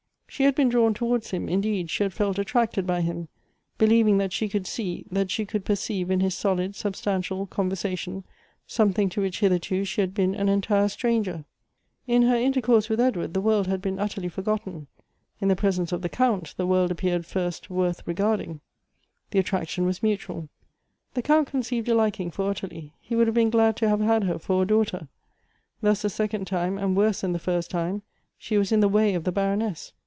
She 0.33 0.43
had 0.43 0.55
been 0.55 0.69
drawn 0.69 0.93
towards 0.93 1.31
him; 1.31 1.49
indeed, 1.49 1.89
she 1.89 2.03
had 2.03 2.13
felt 2.13 2.39
attracted 2.39 2.87
by 2.87 3.01
him; 3.01 3.27
believing 3.77 4.17
that 4.19 4.31
she 4.31 4.47
could 4.47 4.65
see, 4.65 5.05
that 5.11 5.29
she 5.29 5.45
could 5.45 5.65
per 5.65 5.75
ceive 5.75 6.09
in 6.09 6.21
his 6.21 6.33
solid, 6.33 6.73
substantial 6.77 7.45
conversation, 7.47 8.23
something 8.65 9.09
to 9.09 9.19
which 9.21 9.41
hitherto 9.41 9.83
she 9.83 9.99
had 9.99 10.13
been 10.13 10.33
an 10.33 10.47
entire 10.47 10.87
stranger. 10.87 11.43
In 12.07 12.21
her 12.21 12.35
intercourse 12.37 12.87
with 12.87 13.01
Edward, 13.01 13.33
the 13.33 13.41
world 13.41 13.67
had 13.67 13.81
been 13.81 13.99
utterly 13.99 14.29
for 14.29 14.41
gotten; 14.41 14.87
in 15.41 15.49
the 15.49 15.55
presence 15.55 15.91
of 15.91 16.01
the 16.01 16.07
Count, 16.09 16.53
the 16.55 16.65
world 16.65 16.91
appeared 16.91 17.25
first 17.25 17.69
worth 17.69 18.01
reorardino;. 18.07 18.61
The 19.31 19.39
attraction 19.39 19.85
was 19.85 20.01
mutual. 20.01 20.47
The 21.13 21.21
Count 21.21 21.49
conceived 21.49 21.89
a 21.89 21.93
liking 21.93 22.31
for 22.31 22.49
Ottilie; 22.49 22.93
he 23.01 23.17
would 23.17 23.27
have 23.27 23.35
been 23.35 23.49
glad 23.49 23.75
to 23.77 23.89
have 23.89 23.99
had 23.99 24.23
her 24.23 24.39
for 24.39 24.63
a 24.63 24.65
daughter. 24.65 25.09
Thus 25.81 26.05
a 26.05 26.09
second 26.09 26.47
time, 26.47 26.77
and 26.77 26.95
worse 26.95 27.19
than 27.19 27.33
the 27.33 27.37
first 27.37 27.69
time, 27.69 28.03
she 28.37 28.57
was 28.57 28.71
in 28.71 28.79
the 28.79 28.87
way 28.87 29.13
of 29.13 29.25
the 29.25 29.33
Baroness. 29.33 29.91